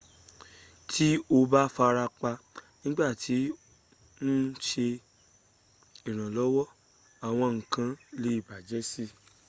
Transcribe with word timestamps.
ti 0.91 1.07
o 1.37 1.37
ba 1.51 1.61
farapa 1.75 2.31
nigbati 2.81 3.37
o 4.25 4.29
n 4.35 4.43
ṣe 4.67 4.87
iranlọwọ 6.09 6.63
awọn 7.27 7.51
nkan 7.59 7.89
le 8.21 8.31
bajẹ 8.47 8.79
sii 8.91 9.11